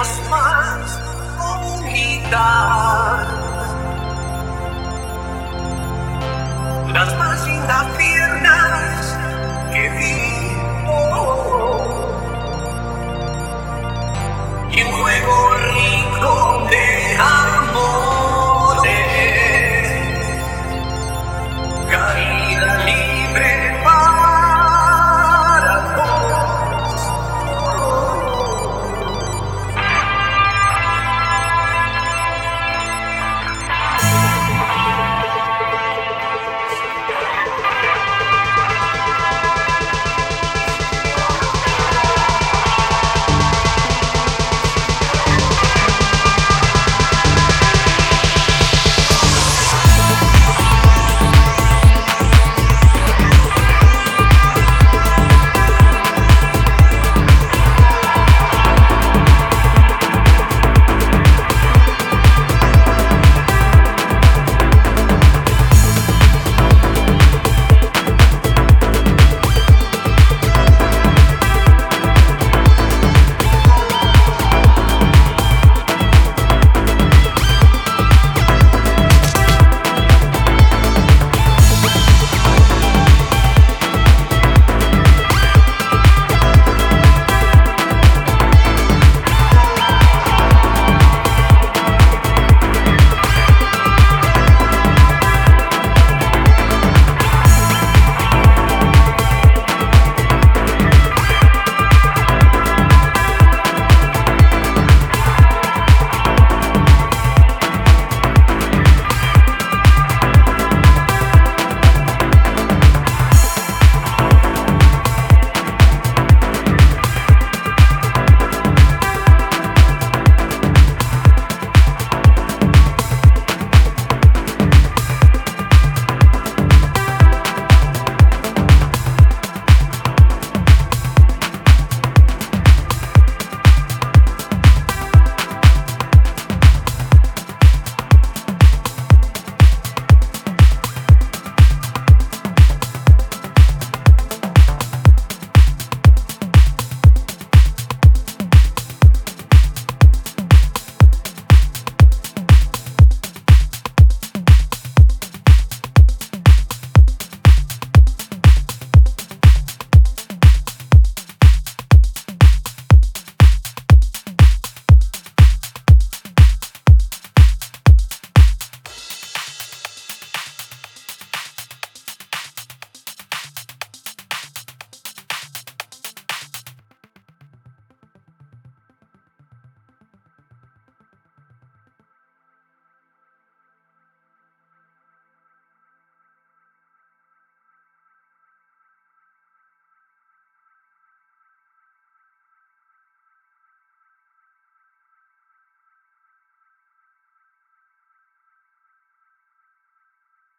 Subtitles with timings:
[0.00, 0.98] las mãos,
[2.30, 3.19] más.